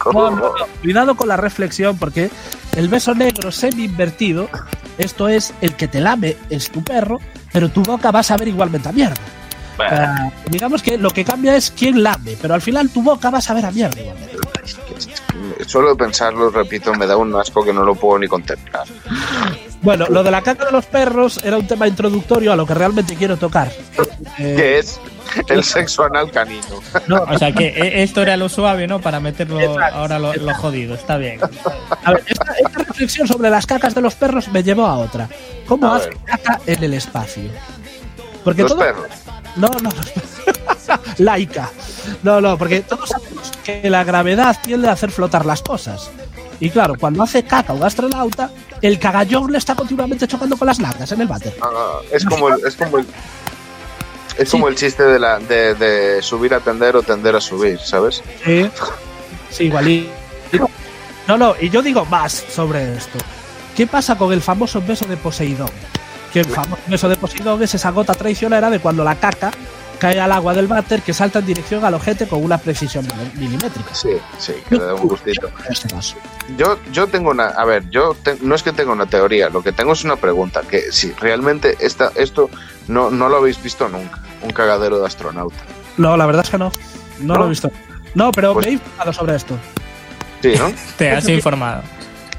[0.82, 2.30] cuidado con la reflexión, porque
[2.76, 4.48] el beso negro semi-invertido,
[4.98, 7.18] esto es el que te lame es tu perro,
[7.52, 9.16] pero tu boca va a saber igualmente a mierda.
[10.48, 13.42] Digamos que lo que cambia es quién lame, pero al final tu boca va a
[13.42, 14.36] saber a mierda igualmente.
[15.66, 18.86] Solo pensarlo, repito, me da un asco que no lo puedo ni contemplar.
[19.80, 22.74] Bueno, lo de la caca de los perros era un tema introductorio a lo que
[22.74, 23.72] realmente quiero tocar.
[24.38, 25.00] Eh, Que es
[25.48, 26.62] el sexo anal canino.
[27.06, 29.00] no, O sea que e- esto era lo suave, ¿no?
[29.00, 29.96] Para meterlo Exacto.
[29.96, 30.94] ahora lo, lo jodido.
[30.94, 31.40] Está bien.
[32.04, 35.28] a ver, esta, esta reflexión sobre las cacas de los perros me llevó a otra.
[35.66, 36.18] ¿Cómo A hace ver.
[36.24, 37.44] caca en el espacio?
[38.44, 39.06] Porque Los todo, perros.
[39.56, 39.90] No, no.
[41.18, 41.70] Laica.
[42.22, 46.10] No, no, porque todos sabemos que la gravedad tiende a hacer flotar las cosas.
[46.60, 48.50] Y claro, cuando hace caca un astronauta,
[48.82, 51.56] el cagallón le está continuamente chocando con las largas en el váter.
[51.60, 53.06] Ah, es como el, es como el,
[54.38, 54.52] es Sí.
[54.52, 58.22] como el chiste de, la, de, de subir a tender o tender a subir, ¿sabes?
[58.44, 58.68] Sí,
[59.50, 60.10] sí, igualito.
[61.28, 63.18] No, no, y yo digo más sobre esto.
[63.76, 65.70] ¿Qué pasa con el famoso beso de Poseidón?
[66.32, 69.50] Que el famoso beso de Poseidón es esa gota traicionera de cuando la caca
[70.02, 73.32] cae al agua del váter que salta en dirección al ojete con una precisión mil-
[73.44, 73.94] milimétrica.
[73.94, 75.48] Sí, sí, que le da un gustito.
[76.58, 79.62] Yo, yo tengo una, a ver, yo te- no es que tenga una teoría, lo
[79.62, 82.50] que tengo es una pregunta, que si realmente esta, esto
[82.88, 85.54] no, no lo habéis visto nunca, un cagadero de astronauta.
[85.98, 86.72] No, la verdad es que no.
[87.20, 87.40] No, ¿No?
[87.40, 87.70] lo he visto.
[88.16, 89.56] No, pero Pues- me he informado sobre esto.
[90.42, 90.72] Sí, ¿no?
[90.98, 91.82] Te has informado.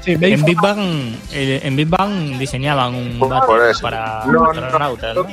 [0.04, 0.56] Sí, En Big.
[0.60, 3.80] Bang, en Big Bang diseñaban un Por váter eso.
[3.80, 5.28] para No, no, astronautas, no, ¿no?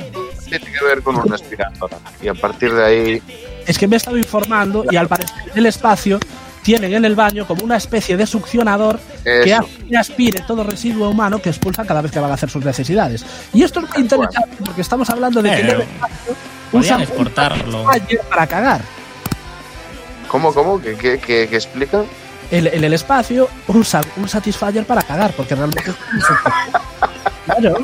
[0.48, 1.98] Tiene que ver con una aspiradora.
[2.22, 3.22] Y a partir de ahí,
[3.66, 6.18] Es que me he estado informando y al parecer en el espacio
[6.62, 11.10] tienen en el baño como una especie de succionador que hace que aspire todo residuo
[11.10, 13.26] humano que expulsan cada vez que van a hacer sus necesidades.
[13.52, 16.34] Y esto es muy interesante porque estamos hablando de que Eh, en el espacio
[16.70, 17.84] Podían usan exportarlo.
[18.30, 18.80] para cagar.
[20.28, 20.80] ¿Cómo, cómo?
[20.80, 22.04] ¿Qué, qué, qué- qué explica?
[22.52, 26.20] En, en el espacio usan un Satisfyer para cagar porque realmente es un.
[27.46, 27.78] Claro.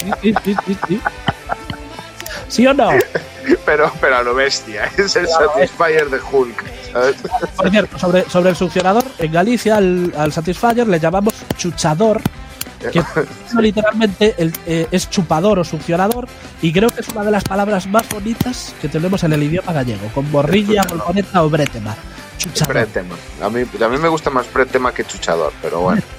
[0.00, 1.00] Sí, sí, sí, sí, sí.
[2.48, 2.90] ¿Sí o no?
[3.64, 7.16] Pero, pero a lo bestia, es el Claro, Satisfyer de Hulk, ¿sabes?
[7.56, 12.20] Por cierto, sobre, sobre el succionador, en Galicia al, al Satisfyer le llamamos chuchador,
[12.92, 13.02] que
[13.60, 16.28] literalmente el- eh, es chupador o succionador,
[16.60, 19.72] y creo que es una de las palabras más bonitas que tenemos en el idioma
[19.72, 21.96] gallego, con borrilla, boloneta o bretema.
[22.42, 22.72] Chuchador.
[22.74, 23.14] Pretema.
[23.40, 26.02] A mí, a mí me gusta más pretema que chuchador, pero bueno.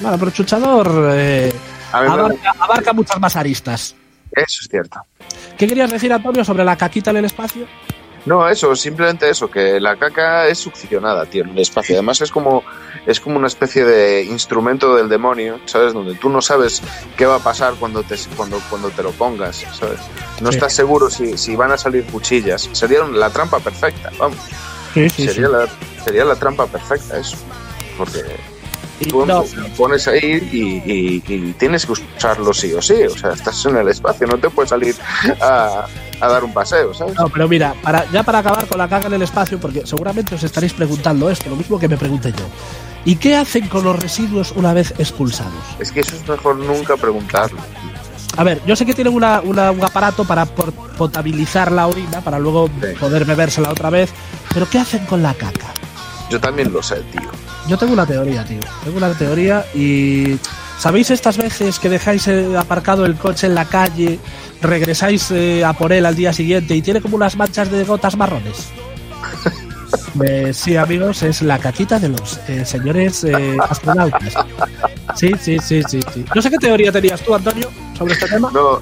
[0.00, 1.52] Bueno, pero chuchador eh,
[1.92, 3.96] A mí me- abarca, abarca muchas más aristas.
[4.30, 5.00] eso es cierto.
[5.56, 7.66] ¿Qué querías decir, Antonio, sobre la caquita en el espacio?
[8.24, 11.96] No, eso, simplemente eso, que la caca es succionada, tío, en el espacio.
[11.96, 12.62] Además es como,
[13.06, 15.92] es como una especie de instrumento del demonio, ¿sabes?
[15.94, 16.80] Donde tú no sabes
[17.16, 19.98] qué va a pasar cuando te, cuando, cuando te lo pongas, ¿sabes?
[20.40, 20.58] No Sí.
[20.58, 22.68] estás seguro si, si van a salir cuchillas.
[22.72, 24.38] Sería la trampa perfecta, vamos.
[24.94, 25.68] Sí, sería, La,
[26.04, 27.36] sería la trampa perfecta eso.
[27.96, 28.22] Porque
[29.08, 32.94] tú no, lo pones ahí y, y- y tienes que usarlo sí o sí.
[33.04, 34.94] O sea, estás en el espacio, no te puedes salir
[35.40, 35.86] a,
[36.20, 37.14] a dar un paseo, ¿sabes?
[37.16, 40.34] No, pero mira, para, ya para acabar con la caga en el espacio, porque seguramente
[40.34, 42.44] os estaréis preguntando esto, lo mismo que me pregunté yo.
[43.04, 45.52] ¿Y qué hacen con los residuos una vez expulsados?
[45.78, 47.58] Es que eso es mejor nunca preguntarlo.
[48.38, 52.38] A ver, yo sé que tienen una- una- un aparato para potabilizar la orina, para
[52.38, 52.94] luego Sí.
[52.98, 54.10] poder bebérsela otra vez,
[54.54, 55.66] pero ¿qué hacen con la caca?
[56.30, 57.28] Yo también lo sé, tío.
[57.66, 58.60] Yo tengo una teoría, tío.
[58.84, 60.38] Tengo una teoría y...
[60.78, 64.20] ¿Sabéis estas veces que dejáis eh, aparcado el coche en la calle,
[64.62, 68.16] regresáis eh, a por él al día siguiente y tiene como unas manchas de gotas
[68.16, 68.68] marrones?
[70.22, 74.34] Eh, sí, amigos, es la caquita de los eh, señores eh, astronautas.
[75.14, 76.24] Sí, sí, sí, sí, sí.
[76.34, 78.50] No sé qué teoría tenías tú, Antonio, sobre este tema.
[78.52, 78.80] No,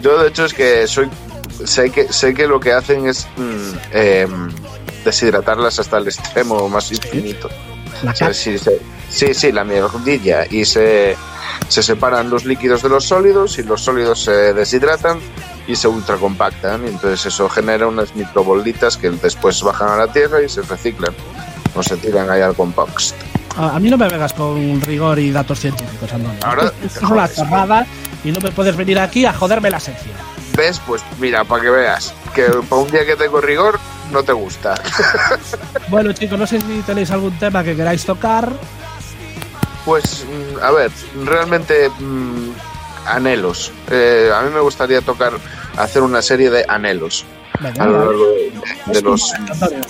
[0.00, 1.08] yo de hecho es que soy
[1.64, 4.50] sé que sé que lo que hacen es mm, em,
[5.04, 7.48] deshidratarlas hasta el extremo más infinito.
[8.02, 8.34] La O sea, caca.
[8.34, 11.16] sí, se- sí, sí, la mierdilla y se,
[11.68, 15.18] se separan los líquidos de los sólidos y los sólidos se deshidratan
[15.68, 20.42] y se ultracompactan y entonces eso genera unas microbolitas que después bajan a la tierra
[20.42, 21.14] y se reciclan
[21.76, 23.14] o se tiran ahí al compost.
[23.56, 26.38] A, a mí no me vengas con rigor y datos científicos, Antonio.
[26.44, 27.86] Ahora- es una chorrada
[28.24, 30.14] y no me puedes venir aquí a joderme la sección.
[30.56, 30.80] ¿Ves?
[30.86, 33.78] Pues mira, para que veas que para un día que tengo rigor
[34.12, 34.74] no te gusta.
[35.88, 38.50] Bueno, chicos, no sé si tenéis algún tema que queráis tocar.
[39.84, 40.90] Pues, mm, a ver,
[41.24, 42.50] realmente mm,
[43.06, 43.72] anhelos.
[43.90, 45.32] Eh, a mí me gustaría tocar,
[45.76, 47.26] hacer una serie de anhelos
[47.60, 49.34] Venga, a lo largo de, de los...
[49.34, 49.80] Antonio.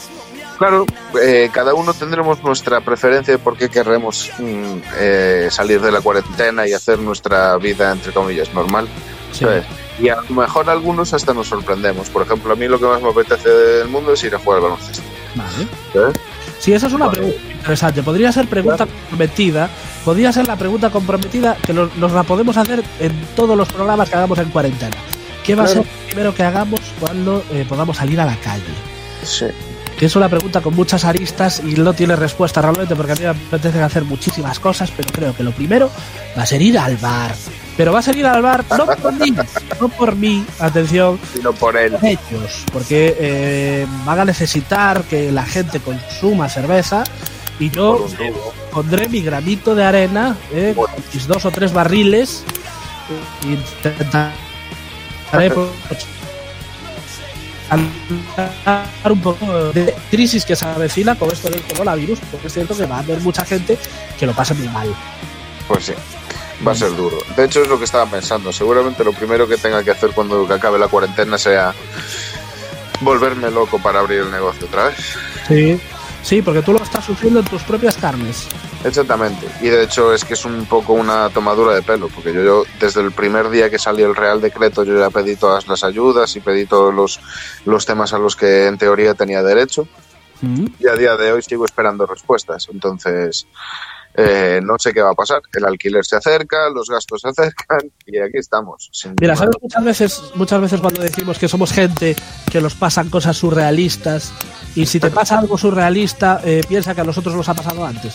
[0.62, 0.86] Claro,
[1.20, 6.00] eh, cada uno tendremos nuestra preferencia de por qué querremos mm, eh, salir de la
[6.00, 8.86] cuarentena y hacer nuestra vida, entre comillas, normal.
[9.32, 9.40] Sí.
[9.40, 9.64] ¿sabes?
[9.98, 12.10] Y a lo mejor algunos hasta nos sorprendemos.
[12.10, 14.58] Por ejemplo, a mí lo que más me apetece del mundo es ir a jugar
[14.58, 15.02] al baloncesto.
[15.34, 15.68] Vale.
[15.92, 16.20] ¿sabes?
[16.60, 17.18] Sí, esa es una Vale.
[17.18, 18.02] pregunta interesante.
[18.04, 19.68] Podría ser pregunta comprometida.
[20.04, 24.14] Podría ser la pregunta comprometida que nos la podemos hacer en todos los programas que
[24.14, 24.96] hagamos en cuarentena.
[25.42, 28.62] ¿Qué va a ser lo primero que hagamos cuando eh, podamos salir a la calle?
[29.24, 29.46] Sí.
[30.02, 33.20] Que es una pregunta con muchas aristas y no tiene respuesta realmente porque a mí
[33.20, 35.92] me apetece hacer muchísimas cosas, pero creo que lo primero
[36.36, 37.32] va a ser ir al bar.
[37.76, 39.32] Pero va a ser ir al bar no por mí,
[39.80, 41.96] no por mí, atención, Sino por él.
[42.02, 47.04] ellos, porque eh, van a necesitar que la gente consuma cerveza
[47.60, 48.04] y yo
[48.72, 50.96] pondré mi granito de arena eh, Bueno.
[50.96, 52.42] con mis dos o tres barriles
[53.44, 54.32] e intentaré
[57.78, 62.86] un poco de crisis que se avecina con esto del coronavirus, porque es cierto que
[62.86, 63.78] va a haber mucha gente
[64.18, 64.94] que lo pasa muy mal.
[65.68, 65.94] Pues sí,
[66.66, 67.18] va a ser duro.
[67.36, 68.52] De hecho, es lo que estaba pensando.
[68.52, 71.74] Seguramente lo primero que tenga que hacer cuando acabe la cuarentena sea
[73.00, 74.96] volverme loco para abrir el negocio otra vez.
[75.48, 75.80] Sí,
[76.22, 78.46] sí, porque tú lo estás sufriendo en tus propias carnes.
[78.84, 79.46] Exactamente.
[79.60, 82.64] Y de hecho es que es un poco una tomadura de pelo, porque yo, yo
[82.80, 86.34] desde el primer día que salió el Real Decreto yo ya pedí todas las ayudas
[86.36, 87.20] y pedí todos los,
[87.64, 89.86] los temas a los que en teoría tenía derecho.
[90.80, 92.68] Y a día de hoy sigo esperando respuestas.
[92.72, 93.46] Entonces,
[94.14, 95.40] eh, no sé qué va a pasar.
[95.52, 98.90] El alquiler se acerca, los gastos se acercan y aquí estamos.
[99.20, 99.36] Mira.
[99.36, 102.16] ¿sabes muchas veces, muchas veces cuando decimos que somos gente
[102.50, 104.32] que nos pasan cosas surrealistas
[104.74, 108.14] y si te pasa algo surrealista, eh, piensa que a nosotros nos ha pasado antes?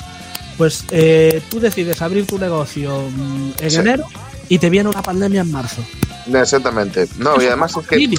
[0.57, 3.77] Pues eh, tú decides abrir tu negocio mm, en Sí.
[3.77, 4.05] enero
[4.49, 5.83] y te viene una pandemia en marzo.
[6.33, 7.07] Exactamente.
[7.19, 8.09] No, y además es que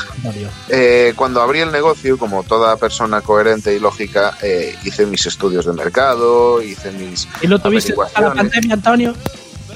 [0.70, 5.66] eh, cuando abrí el negocio, como toda persona coherente y lógica, eh, hice mis estudios
[5.66, 7.28] de mercado, hice mis...
[7.42, 9.14] ¿Y no tuviste hasta la pandemia, Antonio?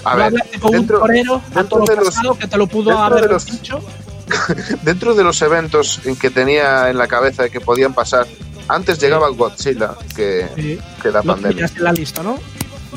[0.05, 3.22] A ¿No ver, con dentro- un a todo de los- que te lo pudo haber
[3.27, 3.81] de los- dicho?
[4.83, 8.27] dentro de los eventos en que tenía en la cabeza de que podían pasar,
[8.68, 10.79] antes llegaba el Godzilla que, Sí.
[11.03, 11.66] que la Lo pandemia.
[11.66, 12.38] en la lista, ¿no?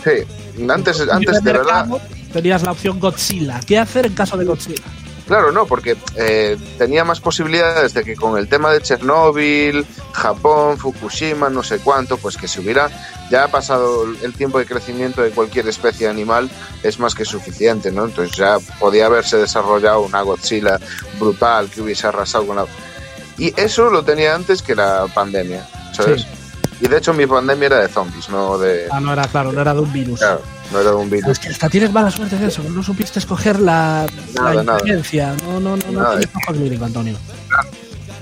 [0.04, 1.88] Sí, antes, antes de verdad.
[2.32, 3.60] Tenías la opción Godzilla.
[3.66, 4.84] ¿Qué hacer en caso de Godzilla?
[5.28, 10.78] Claro, no, porque eh, tenía más posibilidades de que con el tema de Chernóbil, Japón,
[10.78, 12.90] Fukushima, no sé cuánto, pues que se hubiera
[13.32, 16.50] ya ha pasado el tiempo de crecimiento de cualquier especie animal
[16.84, 18.06] es más que suficiente, ¿no?
[18.06, 20.80] Entonces ya podía haberse desarrollado una Godzilla
[21.20, 22.66] brutal que hubiese arrasado con la...
[23.38, 26.22] Y eso lo tenía antes que la pandemia, ¿sabes?
[26.22, 26.28] Sí.
[26.82, 28.88] Y de hecho mi pandemia era de zombies, no de...
[28.92, 30.20] Ah, no era claro, no era de un virus.
[30.20, 30.42] Claro,
[30.74, 31.32] no era de un virus.
[31.32, 35.36] Es que hasta tienes mala suerte de eso, no supiste escoger la, Nada, la experiencia.
[35.46, 36.18] No, no, no, no Nada.
[36.20, 37.18] tienes ojo clínico, Antonio.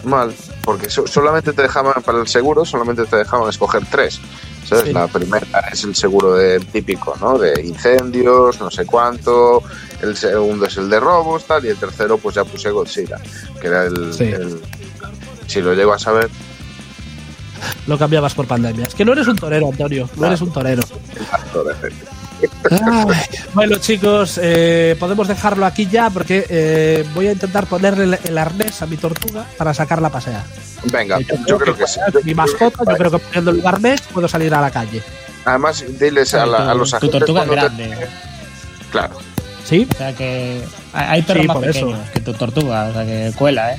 [0.03, 0.33] Mal,
[0.65, 4.19] porque so- solamente te dejaban, para el seguro, solamente te dejaban escoger tres.
[4.67, 4.85] ¿Sabes?
[4.85, 4.93] Sí.
[4.93, 7.37] La primera es el seguro del típico, ¿no?
[7.37, 9.61] De incendios, no sé cuánto.
[10.01, 11.65] El segundo es el de robos, tal.
[11.65, 13.17] Y el tercero, pues ya puse Godzilla,
[13.61, 14.13] que era el.
[14.13, 14.23] Sí.
[14.25, 14.61] el-
[15.47, 16.29] si lo llego a saber,
[17.87, 18.85] Lo cambiabas por pandemia.
[18.85, 20.09] Es que no eres un torero, Antonio.
[20.15, 20.83] No eres un torero.
[22.71, 23.05] Ay,
[23.53, 28.37] bueno, chicos, eh, podemos dejarlo aquí ya porque eh, voy a intentar ponerle el, el
[28.37, 30.43] arnés a mi tortuga para sacarla a pasear.
[30.85, 31.99] Venga, Yo yo creo que sí.
[32.23, 35.01] Mi mascota, yo creo que poniendo el arnés puedo salir a la calle.
[35.45, 37.19] Además, diles a, la- a los tu, tu agentes.
[37.19, 38.07] tortuga es te- grande.
[38.91, 39.15] Claro,
[39.65, 39.87] ¿Sí?
[39.93, 40.61] O sea que
[40.93, 41.67] hay perros Sí, más eso.
[41.87, 42.87] pequeños que tu tortuga.
[42.89, 43.77] O sea que cuela, ¿eh?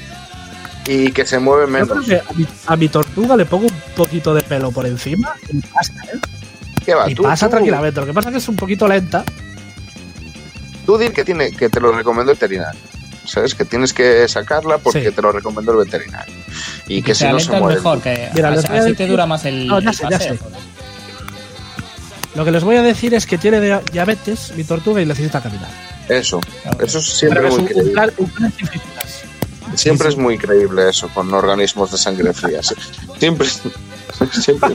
[0.86, 2.06] Y que se mueve Yo creo menos.
[2.06, 5.60] que a mi, a mi tortuga le pongo un poquito de pelo por encima y
[5.60, 6.18] pasa, ¿eh?
[6.84, 7.10] ¿Qué va?
[7.10, 8.00] Y Tú- pasa tú- tranquilamente.
[8.00, 9.24] Lo que pasa es que es un poquito lenta.
[10.84, 12.78] Tú di que, tiene, que te lo recomendó el veterinario.
[13.24, 13.54] ¿Sabes?
[13.54, 15.10] Que tienes que sacarla porque Sí.
[15.14, 16.34] te lo recomendó el veterinario.
[16.86, 17.76] Y que, si no se es muere.
[17.76, 20.34] mejor, que Mira, así, decir- te dura más el, No, ya el sé, ya paseo.
[20.34, 20.40] sé.
[22.34, 25.40] Lo que les voy a decir es que tiene dia- diabetes mi tortuga y necesita
[25.40, 25.70] caminar.
[26.08, 26.84] Eso, Claro.
[26.84, 27.66] eso es siempre Pero es un, un
[28.18, 29.23] un fisuras.
[29.82, 32.62] Siempre sí, es muy creíble eso con organismos de sangre fría.
[32.62, 32.74] Sí.
[33.18, 33.48] Siempre,
[34.32, 34.74] siempre.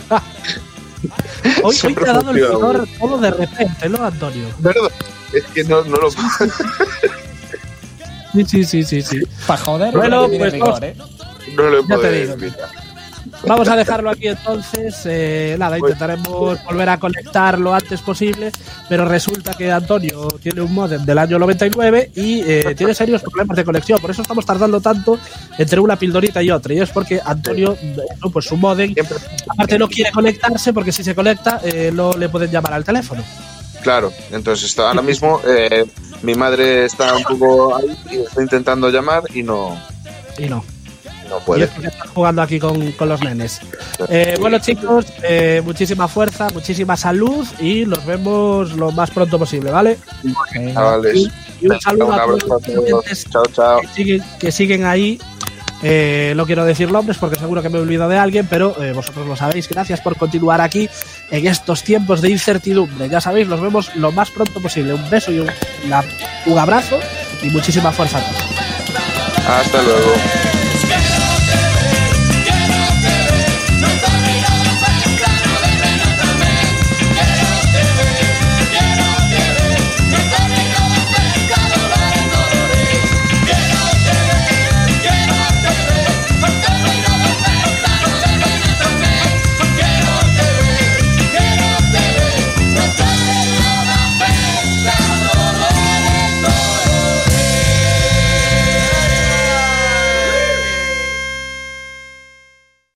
[1.63, 4.47] Hoy, hoy Siempre te ha dado el funciona color todo de repente, ¿no, Antonio?
[4.59, 4.91] ¿Verdad?
[5.33, 6.09] Es que no, no lo
[8.33, 9.19] Sí, sí, sí, sí, sí.
[9.47, 10.83] Para joder, Bueno, tiene pues rigor, vamos.
[10.83, 10.95] ¿eh?
[11.55, 12.33] no lo Ya te puedo digo.
[12.33, 12.69] evitar.
[13.47, 15.01] Vamos a dejarlo aquí entonces.
[15.05, 18.51] Eh, nada, intentaremos volver a conectar lo antes posible,
[18.88, 23.58] pero resulta que Antonio tiene un modem del año 99 y eh, tiene serios problemas
[23.58, 23.99] de conexión.
[23.99, 25.19] Por eso estamos tardando tanto
[25.58, 26.73] entre una pildorita y otra.
[26.73, 27.77] Y es porque Antonio,
[28.23, 28.93] no, pues su modem,
[29.47, 33.23] aparte no quiere conectarse porque si se conecta eh, no le pueden llamar al teléfono.
[33.82, 35.86] Claro, entonces está, ahora mismo eh,
[36.21, 39.79] mi madre está un poco ahí y está intentando llamar y no.
[40.38, 40.63] Y no.
[41.30, 41.62] No puede.
[41.62, 43.60] Y es porque está jugando aquí con, con los nenes.
[44.10, 49.70] Eh, bueno, chicos, eh, muchísima fuerza, muchísima salud y nos vemos lo más pronto posible,
[49.72, 49.98] ¿vale?
[50.74, 51.15] Chavales.
[51.15, 53.26] Y, y un saludo Un a todos abrazo a los todos.
[53.30, 53.82] Chao, chao.
[53.82, 55.20] que siguen, que siguen ahí.
[55.82, 58.92] Eh, no quiero decir nombres porque seguro que me he olvidado de alguien, pero eh,
[58.92, 59.70] vosotros lo sabéis.
[59.70, 60.89] Gracias por continuar aquí
[61.32, 63.08] en estos tiempos de incertidumbre.
[63.08, 64.94] Ya sabéis, nos vemos lo más pronto posible.
[64.94, 65.50] Un beso y un,
[66.48, 67.00] un abrazo
[67.42, 68.44] y muchísima fuerza a todos.
[69.48, 70.13] Hasta luego.